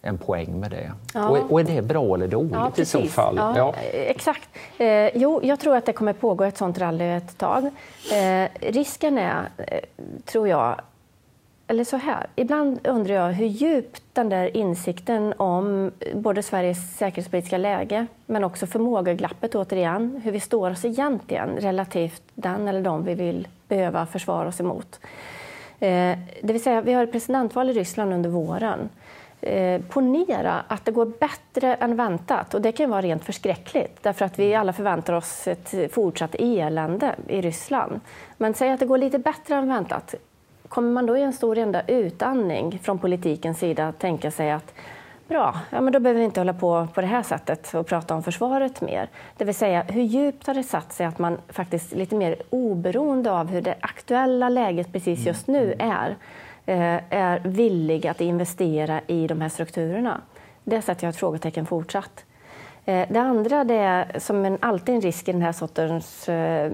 [0.01, 0.91] en poäng med det.
[1.13, 1.29] Ja.
[1.29, 3.36] Och, och, är det bra eller dåligt ja, i så fall?
[3.38, 3.73] Ja, ja.
[3.91, 4.49] Exakt.
[4.77, 7.65] Eh, jo, jag tror att det kommer pågå ett sånt rally ett tag.
[8.13, 9.79] Eh, risken är, eh,
[10.25, 10.81] tror jag,
[11.71, 17.57] eller så här, ibland undrar jag hur djupt den där insikten om både Sveriges säkerhetspolitiska
[17.57, 23.13] läge men också förmågeglappet återigen, hur vi står oss egentligen relativt den eller de vi
[23.13, 24.99] vill behöva försvara oss emot.
[25.79, 28.89] Eh, det vill säga, vi har ett presidentval i Ryssland under våren.
[29.41, 32.53] Eh, ponera att det går bättre än väntat.
[32.53, 37.15] Och det kan vara rent förskräckligt, därför att vi alla förväntar oss ett fortsatt elände
[37.27, 37.99] i Ryssland.
[38.38, 40.15] Men säg att det går lite bättre än väntat.
[40.71, 44.73] Kommer man då i en stor enda utandning från politikens sida tänka sig att
[45.27, 48.15] bra, ja, men då behöver vi inte hålla på på det här sättet och prata
[48.15, 49.10] om försvaret mer.
[49.38, 53.31] Det vill säga, hur djupt har det satt sig att man faktiskt lite mer oberoende
[53.31, 56.17] av hur det aktuella läget precis just nu är,
[56.65, 60.21] Eh, är villig att investera i de här strukturerna.
[60.63, 62.25] Det sätter jag ett frågetecken fortsatt.
[62.86, 66.30] Eh, det andra det är som en, alltid en risk i den här sortens...
[66.30, 66.72] Eh,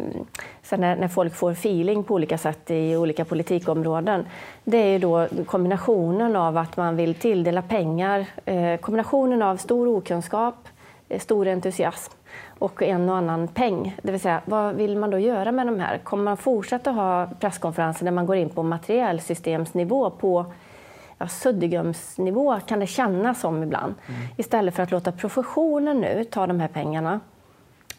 [0.71, 4.25] när, när folk får feeling på olika sätt i olika politikområden.
[4.63, 9.87] Det är ju då kombinationen av att man vill tilldela pengar, eh, kombinationen av stor
[9.87, 10.67] okunskap,
[11.09, 12.13] eh, stor entusiasm
[12.59, 13.95] och en och annan peng.
[14.01, 15.97] Det vill säga, vad vill man då göra med de här?
[15.97, 20.45] Kommer man fortsätta ha presskonferenser där man går in på materiellsystemsnivå på
[21.17, 23.95] ja, suddgumsnivå kan det kännas som ibland.
[24.07, 24.21] Mm.
[24.37, 27.19] Istället för att låta professionen nu ta de här pengarna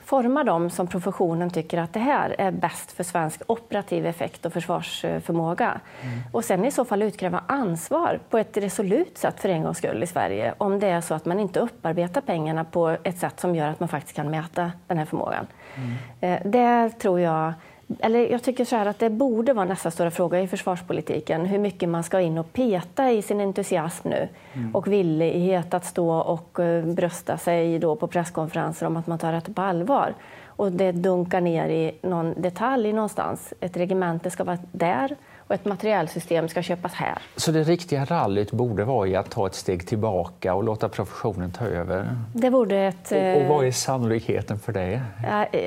[0.09, 4.52] forma dem som professionen tycker att det här är bäst för svensk operativ effekt och
[4.52, 5.81] försvarsförmåga.
[6.02, 6.18] Mm.
[6.33, 10.02] Och sen i så fall utkräva ansvar på ett resolut sätt för en gångs skull
[10.02, 13.54] i Sverige om det är så att man inte upparbetar pengarna på ett sätt som
[13.54, 15.46] gör att man faktiskt kan mäta den här förmågan.
[15.76, 15.94] Mm.
[16.20, 17.52] Eh, det tror jag
[17.98, 21.46] eller jag tycker så att det borde vara nästa stora fråga i försvarspolitiken.
[21.46, 24.74] Hur mycket man ska in och peta i sin entusiasm nu mm.
[24.74, 29.33] och villighet att stå och eh, brösta sig då på presskonferenser om att man tar
[29.33, 30.14] det på allvar.
[30.46, 33.55] Och det dunkar ner i någon detalj någonstans.
[33.61, 35.16] Ett regemente ska vara där
[35.48, 37.18] och ett materiellsystem ska köpas här.
[37.37, 41.64] Så det riktiga rallyt borde vara att ta ett steg tillbaka och låta professionen ta
[41.64, 42.08] över?
[42.32, 43.12] Det borde ett...
[43.12, 45.02] Och, och vad är sannolikheten för det?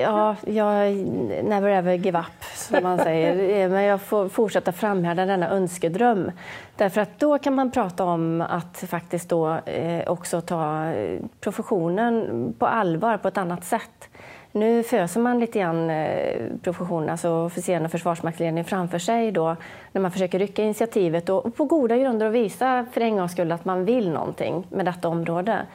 [0.01, 0.95] Ja, jag
[1.43, 3.69] never ever give up, som man säger.
[3.69, 6.31] Men jag får fortsätta framhärda denna önskedröm.
[6.77, 10.93] Därför att då kan man prata om att faktiskt då eh, också ta
[11.39, 14.09] professionen på allvar på ett annat sätt.
[14.51, 19.55] Nu föser man lite grann eh, professionen, alltså officerarna och försvarsmaktsledningen framför sig då,
[19.91, 23.51] när man försöker rycka initiativet och på goda grunder och visa för en gångs skull
[23.51, 25.65] att man vill någonting med detta område.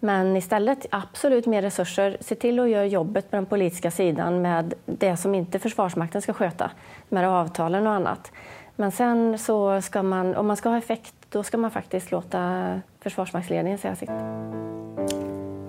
[0.00, 2.16] Men istället absolut mer resurser.
[2.20, 6.32] Se till att göra jobbet på den politiska sidan med det som inte Försvarsmakten ska
[6.32, 6.70] sköta,
[7.08, 8.32] med avtalen och annat.
[8.76, 12.80] Men sen så ska man, om man ska ha effekt, då ska man faktiskt låta
[13.00, 14.10] Försvarsmaktsledningen säga sitt.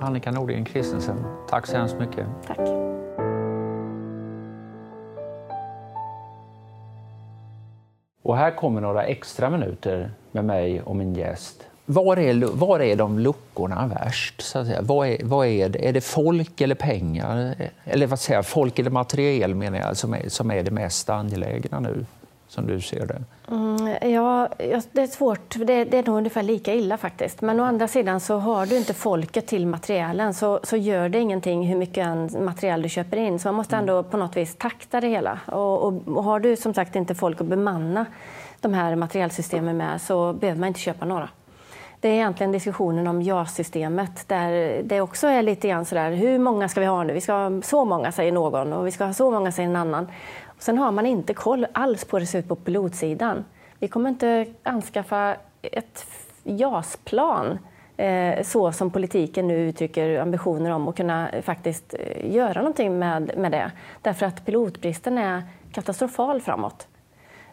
[0.02, 2.26] Annika Nordgren Kristensen, tack så hemskt mycket.
[2.48, 2.58] Tack.
[8.24, 11.64] Och här kommer några extra minuter med mig och min gäst.
[11.86, 14.42] Var är, var är de luckorna värst?
[14.42, 14.82] Så att säga?
[14.82, 15.88] Vad, är, vad är det?
[15.88, 17.56] Är det folk eller pengar?
[17.84, 21.80] Eller vad säger folk eller materiel menar jag, som är, som är det mest angelägna
[21.80, 22.06] nu?
[22.52, 23.24] Som du ser det?
[23.52, 24.50] Mm, ja,
[24.92, 25.56] det är svårt.
[25.56, 27.42] Det, det, är nog ungefär lika illa faktiskt.
[27.42, 31.20] Men å andra sidan så har du inte folket till materialen så, så gör det
[31.20, 33.40] ingenting hur mycket material du köper in.
[33.40, 34.12] Så man måste ändå mm.
[34.12, 35.40] på något vis takta det hela.
[35.46, 38.06] Och, och, och, har du som sagt inte folk att bemanna
[38.62, 41.30] de här materialsystemen med så behöver man inte köpa några.
[42.00, 46.70] Det är egentligen diskussionen om JAS-systemet där det också är lite grann sådär, hur många
[46.70, 47.14] ska vi ha nu?
[47.14, 49.76] Vi ska ha så många, säger någon, och vi ska ha så många, säger en
[49.76, 50.08] annan.
[50.62, 53.46] Sen har man inte koll alls på hur det ser ut på pilotsidan.
[53.80, 56.06] Vi kommer inte anskaffa ett
[56.44, 57.60] JAS-plan
[57.98, 63.32] eh, så som politiken nu uttrycker ambitioner om att kunna faktiskt eh, göra någonting med,
[63.38, 63.72] med det.
[64.02, 66.88] Därför att pilotbristen är katastrofal framåt.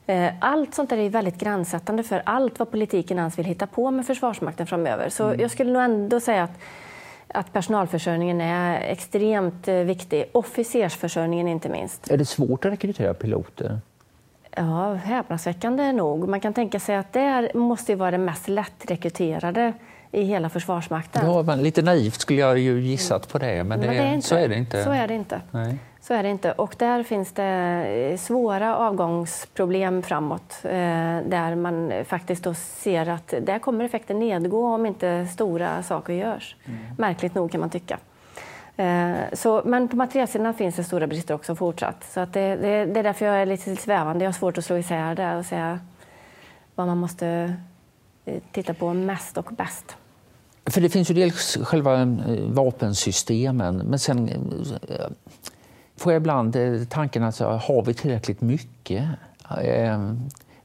[0.07, 3.91] Eh, allt sånt där är väldigt gränssättande för allt vad politiken ens vill hitta på
[3.91, 5.09] med Försvarsmakten framöver.
[5.09, 5.41] Så mm.
[5.41, 6.61] jag skulle nog ändå säga att
[7.35, 10.25] att personalförsörjningen är extremt eh, viktig.
[10.33, 12.11] Officersförsörjningen inte minst.
[12.11, 13.81] Är det svårt att rekrytera piloter?
[14.57, 16.29] Ja, häpnadsväckande nog.
[16.29, 19.73] Man kan tänka sig att det måste vara det mest lättrekryterade
[20.13, 21.27] i hela Försvarsmakten.
[21.27, 24.15] Ja, men lite naivt skulle jag ju gissat på det, men, det, men det är
[24.15, 24.85] inte, så är det inte.
[24.85, 25.41] Så är det inte.
[25.51, 25.79] Nej.
[26.09, 26.53] Så är det inte.
[26.53, 27.45] Och där finns det
[28.13, 30.71] eh, svåra avgångsproblem framåt eh,
[31.27, 36.57] där man faktiskt då ser att där kommer effekten nedgå om inte stora saker görs.
[36.65, 36.81] Mm.
[36.99, 37.99] Märkligt nog kan man tycka.
[38.77, 42.05] Eh, så, men på materialsidan finns det stora brister också fortsatt.
[42.11, 44.25] Så att det, det, det är därför jag är lite svävande.
[44.25, 45.81] Jag har svårt att slå isär det och säga
[46.75, 47.55] vad man måste
[48.53, 49.97] titta på mest och bäst.
[50.67, 52.17] För det finns ju dels själva
[52.49, 54.31] vapensystemen, men sen
[55.99, 59.05] får jag ibland eh, tanken att har vi tillräckligt mycket?
[59.63, 60.13] Eh,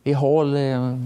[0.04, 0.98] vi har, eh,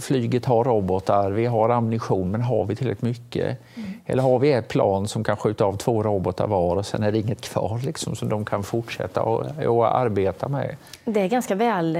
[0.00, 3.58] flyget har robotar, vi har ammunition, men har vi tillräckligt mycket?
[3.74, 3.88] Mm.
[4.06, 7.12] Eller har vi ett plan som kan skjuta av två robotar var och sen är
[7.12, 10.76] det inget kvar liksom, som de kan fortsätta och, och arbeta med?
[11.04, 11.96] Det är ganska väl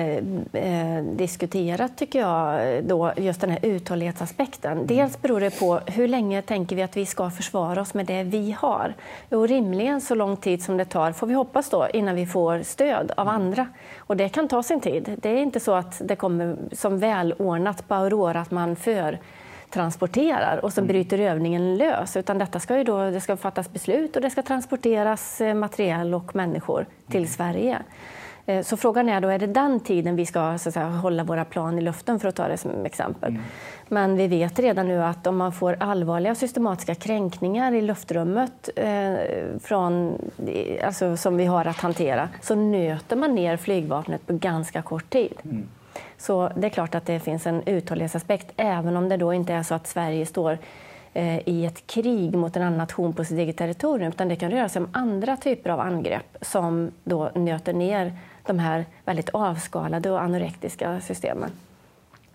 [0.53, 4.73] eh, diskuterat tycker jag, då, just den här uthållighetsaspekten.
[4.73, 4.87] Mm.
[4.87, 8.23] Dels beror det på hur länge tänker vi att vi ska försvara oss med det
[8.23, 8.95] vi har?
[9.31, 12.62] Och rimligen så lång tid som det tar, får vi hoppas då, innan vi får
[12.62, 13.40] stöd av mm.
[13.40, 13.66] andra.
[13.99, 15.18] Och det kan ta sin tid.
[15.23, 19.18] Det är inte så att det kommer som välordnat på Aurora att man för
[19.70, 20.88] transporterar och så mm.
[20.88, 22.16] bryter övningen lös.
[22.16, 26.14] Utan detta ska ju då, det ska fattas beslut och det ska transporteras eh, material
[26.14, 27.28] och människor till mm.
[27.28, 27.78] Sverige.
[28.46, 31.24] Eh, så frågan är då, är det den tiden vi ska så att säga, hålla
[31.24, 33.30] våra plan i luften för att ta det som exempel.
[33.30, 33.42] Mm.
[33.88, 39.14] Men vi vet redan nu att om man får allvarliga systematiska kränkningar i luftrummet eh,
[39.62, 40.18] från,
[40.85, 45.35] alltså, som vi har att hantera så nöter man ner flygvapnet på ganska kort tid.
[45.44, 45.68] Mm.
[46.18, 49.62] Så det är klart att det finns en uthållighetsaspekt även om det då inte är
[49.62, 50.59] så att Sverige står
[51.12, 54.50] eh, i ett krig mot en annan nation på sitt eget territorium utan det kan
[54.50, 58.12] röra sig om andra typer av angrepp som då nöter ner
[58.46, 61.50] de här väldigt avskalade och anorektiska systemen.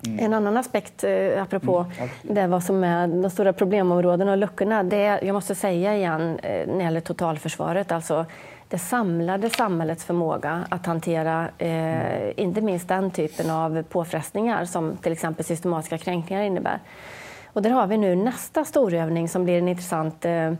[0.06, 0.26] Mm.
[0.26, 4.84] En annan aspekt, eh, apropå mm, det vad som är de stora problemområdena och luckorna,
[4.84, 8.26] det är, jag måste säga igen eh, när det gäller totalförsvaret, alltså
[8.70, 15.12] det samlade samhällets förmåga att hantera eh, inte minst den typen av påfrestningar som till
[15.12, 16.80] exempel systematiska kränkningar innebär.
[17.46, 20.54] Och där har vi nu nästa storövning som blir en intressant eh,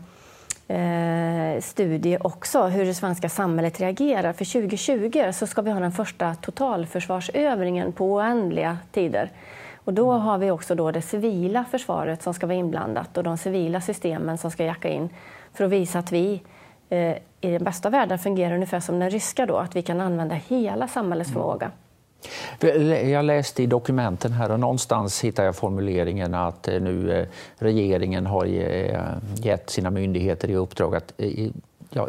[0.78, 4.32] eh, studie också, hur det svenska samhället reagerar.
[4.32, 9.30] För 2020 så ska vi ha den första totalförsvarsövningen på oändliga tider.
[9.74, 13.38] Och då har vi också då det civila försvaret som ska vara inblandat och de
[13.38, 15.08] civila systemen som ska jacka in
[15.54, 16.42] för att visa att vi
[16.88, 20.34] eh, i den bästa världen fungerar ungefär som den ryska, då, att vi kan använda
[20.34, 21.42] hela samhällets mm.
[21.42, 21.70] förmåga.
[23.10, 27.26] Jag läste i dokumenten här och någonstans hittar jag formuleringen att eh, nu eh,
[27.58, 28.44] regeringen har
[29.36, 31.12] gett sina myndigheter i uppdrag att
[31.90, 32.08] ja,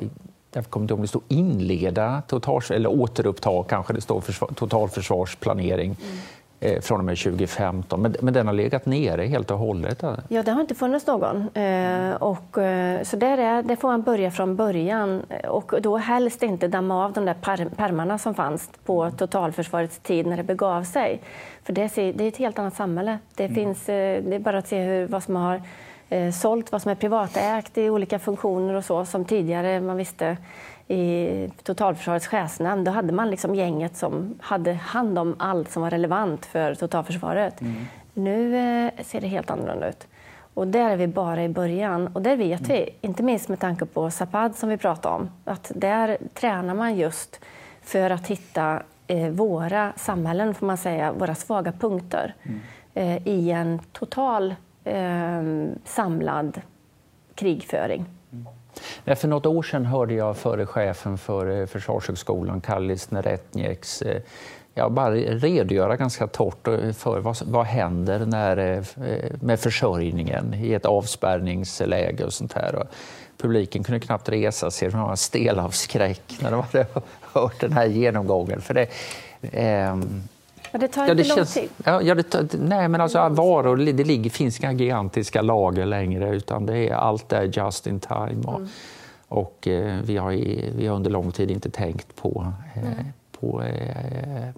[0.54, 4.50] jag kommer inte ihåg om det står inleda totals, eller återuppta, kanske det står försvar,
[4.56, 5.98] totalförsvarsplanering.
[6.02, 6.18] Mm
[6.82, 8.02] från och med 2015.
[8.02, 10.04] Men, men den har legat nere helt och hållet?
[10.28, 11.50] Ja, det har inte funnits någon.
[11.54, 15.22] Eh, och, eh, så där är, det får man börja från början.
[15.48, 20.28] Och då helst inte damma av de där per, permarna som fanns på totalförsvarets tid
[20.28, 21.22] när det begav sig.
[21.64, 23.20] För det är, det är ett helt annat samhälle.
[23.36, 23.56] Det, mm.
[23.56, 25.62] finns, eh, det är bara att se hur, vad som har
[26.10, 30.38] eh, sålt, vad som är privatägt i olika funktioner och så som tidigare man visste
[30.92, 35.90] i Totalförsvarets chefsnämnd, då hade man liksom gänget som hade hand om allt som var
[35.90, 37.62] relevant för totalförsvaret.
[37.62, 37.86] Mm.
[38.14, 40.08] Nu eh, ser det helt annorlunda ut.
[40.54, 42.08] Och där är vi bara i början.
[42.08, 42.72] Och där vet mm.
[42.72, 46.98] vi, inte minst med tanke på Zapad som vi pratade om, att där tränar man
[46.98, 47.40] just
[47.82, 52.60] för att hitta eh, våra samhällen, får man säga, våra svaga punkter mm.
[52.94, 55.44] eh, i en total eh,
[55.86, 56.62] samlad
[57.36, 58.06] krigföring.
[59.06, 64.22] Eh, för något år sedan hörde jag förre chefen för eh, Försvarshögskolan, Kallis Neretnieks, eh,
[64.74, 68.84] ja, bara redogöra ganska torrt för vad, vad händer när,
[69.46, 72.88] med försörjningen i ett avspärrningsläge och sånt här.
[73.38, 76.86] Publiken kunde knappt resa sig, de var stela av skräck när de hade
[77.22, 78.62] hört den här genomgången.
[78.62, 78.88] För det,
[79.42, 79.98] eh,
[80.72, 81.70] det tar inte ja, det lång känns, tid.
[81.86, 86.66] Ja, ja, det, nej, men alltså varor, det ligger, finns inga gigantiska lager längre utan
[86.66, 88.44] det är allt är just in time.
[88.46, 88.70] Och, mm.
[89.28, 90.32] och eh, vi, har,
[90.78, 93.06] vi har under lång tid inte tänkt på, eh,
[93.40, 94.50] på eh,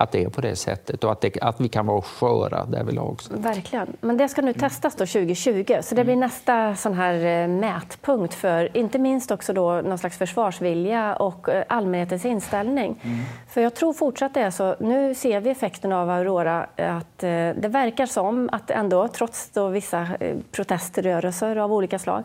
[0.00, 3.20] att det är på det sättet och att, det, att vi kan vara sköra därvidlag.
[3.30, 3.96] Verkligen.
[4.00, 6.20] Men det ska nu testas då 2020, så det blir mm.
[6.20, 11.64] nästa sån här eh, mätpunkt för inte minst också då någon slags försvarsvilja och eh,
[11.68, 13.00] allmänhetens inställning.
[13.02, 13.18] Mm.
[13.48, 14.76] För jag tror fortsatt det är så.
[14.80, 19.68] Nu ser vi effekten av Aurora att eh, det verkar som att ändå, trots då
[19.68, 20.08] vissa
[20.52, 22.24] proteströrelser av olika slag,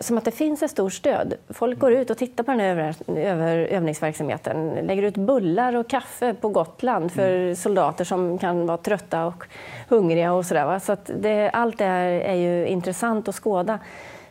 [0.00, 1.34] som att det finns ett stort stöd.
[1.48, 4.70] Folk går ut och tittar på den här över, övningsverksamheten.
[4.70, 7.56] Lägger ut bullar och kaffe på Gotland för mm.
[7.56, 9.44] soldater som kan vara trötta och
[9.88, 10.78] hungriga och sådär.
[10.78, 13.78] Så det, allt det här är ju intressant att skåda.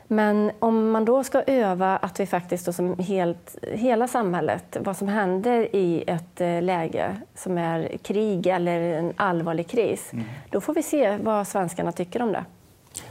[0.08, 4.98] Men om man då ska öva att vi faktiskt då som helt, hela samhället, vad
[4.98, 10.26] som händer i ett eh, läge som är krig eller en allvarlig kris, mm.
[10.50, 12.46] då får vi se vad svenskarna tycker om det.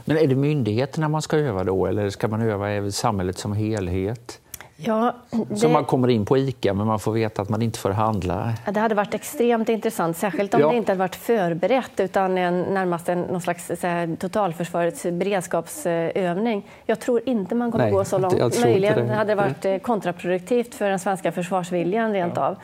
[0.05, 3.53] Men är det myndigheterna man ska öva då eller ska man öva i samhället som
[3.53, 4.41] helhet?
[4.79, 5.55] Ja, det...
[5.55, 8.53] Så man kommer in på ICA men man får veta att man inte får handla.
[8.73, 10.69] Det hade varit extremt intressant, särskilt om ja.
[10.71, 16.65] det inte hade varit förberett utan en, närmast en, någon slags här, totalförsvarets beredskapsövning.
[16.85, 18.61] Jag tror inte man kommer Nej, gå så långt.
[18.61, 19.13] Möjligen det.
[19.13, 22.47] hade det varit eh, kontraproduktivt för den svenska försvarsviljan rent ja.
[22.47, 22.57] av.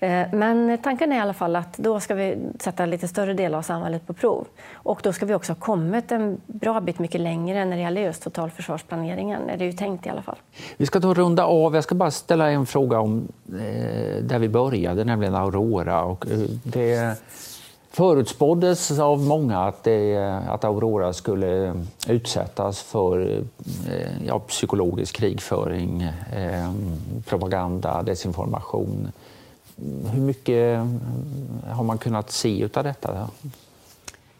[0.00, 3.58] Eh, men tanken är i alla fall att då ska vi sätta lite större delar
[3.58, 4.46] av samhället på prov.
[4.72, 8.00] Och då ska vi också ha kommit en bra bit mycket längre när det gäller
[8.00, 10.36] just totalförsvarsplaneringen, är det ju tänkt i alla fall.
[10.76, 11.74] Vi ska ta runda av.
[11.74, 16.04] Jag ska bara ställa en fråga om eh, där vi började, nämligen Aurora.
[16.04, 17.22] Och eh, det
[17.90, 20.16] förutspåddes av många att, det,
[20.48, 21.74] att Aurora skulle
[22.08, 23.42] utsättas för
[24.26, 26.08] ja, psykologisk krigföring,
[27.26, 29.12] propaganda, desinformation
[30.12, 30.78] hur mycket
[31.70, 33.28] har man kunnat se av detta?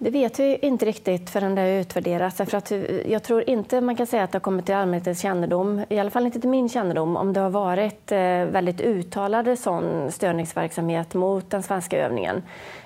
[0.02, 2.36] Det vet vi inte riktigt förrän det har utvärderats.
[2.36, 2.72] För att
[3.06, 6.10] jag tror inte man kan säga att det har kommit till allmänhetens kännedom, i alla
[6.10, 11.50] fall inte till min kännedom, om det har varit eh, väldigt uttalade sån störningsverksamhet mot
[11.50, 12.42] den svenska övningen.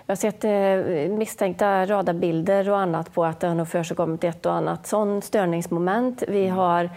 [0.07, 4.53] Jag har sett eh, misstänkta radarbilder och annat på att det har försigkommit ett och
[4.53, 6.23] annat sån störningsmoment.
[6.29, 6.91] Vi har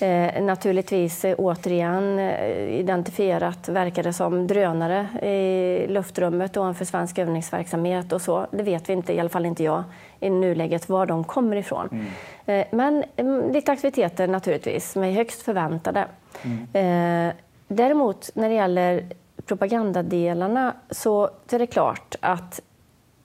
[0.00, 8.12] Eh, naturligtvis eh, återigen eh, identifierat, verkar det som, drönare i luftrummet ovanför svensk övningsverksamhet
[8.12, 8.46] och så.
[8.50, 9.84] Det vet vi inte, i alla fall inte jag,
[10.20, 11.88] i nuläget var de kommer ifrån.
[11.92, 12.06] Mm.
[12.46, 16.04] Eh, men mm, lite aktiviteter naturligtvis, som är högst förväntade.
[16.42, 17.28] Mm.
[17.28, 17.34] Eh,
[17.68, 19.06] däremot när det gäller
[19.46, 22.60] propagandadelarna så är det klart att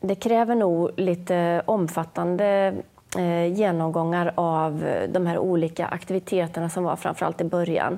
[0.01, 2.73] det kräver nog lite omfattande
[3.53, 7.97] genomgångar av de här olika aktiviteterna som var framförallt i början.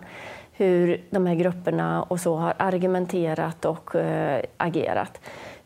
[0.52, 5.20] Hur de här grupperna och så har argumenterat och eh, agerat.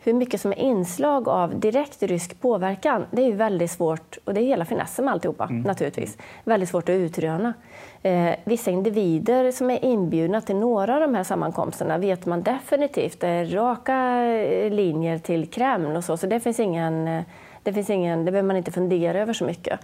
[0.06, 4.34] Hur mycket som är inslag av direkt rysk påverkan, det är ju väldigt svårt, och
[4.34, 5.62] det är hela finessen med alltihopa mm.
[5.62, 7.54] naturligtvis, väldigt svårt att utröna.
[8.02, 13.24] Eh, vissa individer som är inbjudna till några av de här sammankomsterna vet man definitivt
[13.24, 17.24] är raka eh, linjer till Kreml och så, så det finns ingen eh,
[17.66, 19.80] det, finns ingen, det behöver man inte fundera över så mycket.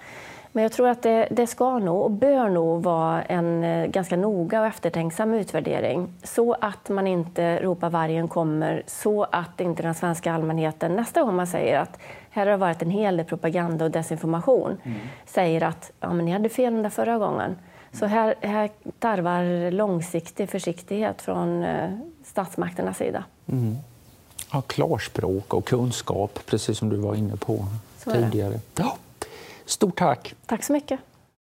[0.51, 4.17] Men jag tror att det, det, ska nog och bör nog vara en eh, ganska
[4.17, 9.95] noga och eftertänksam utvärdering så att man inte ropar vargen kommer, så att inte den
[9.95, 13.85] svenska allmänheten nästa gång man säger att här har det varit en hel del propaganda
[13.85, 14.99] och desinformation, mm.
[15.25, 17.55] säger att ja, men ni hade fel den där förra gången.
[17.91, 18.69] Så här, här
[18.99, 21.89] tarvar långsiktig försiktighet från eh,
[22.23, 23.23] statsmakternas sida.
[23.47, 23.75] Mm.
[24.51, 27.65] Ja, klarspråk och kunskap, precis som du var inne på
[28.03, 28.59] tidigare.
[28.75, 28.97] Ja.
[29.65, 30.35] Stort tack!
[30.45, 30.99] Tack så mycket.